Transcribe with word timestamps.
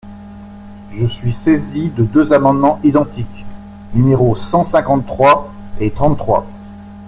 Je 0.93 1.05
suis 1.05 1.31
saisi 1.31 1.89
de 1.89 2.03
deux 2.03 2.33
amendements 2.33 2.79
identiques, 2.83 3.45
numéros 3.93 4.35
cent 4.35 4.63
cinquante-trois 4.63 5.53
et 5.79 5.91
trente-trois. 5.91 6.47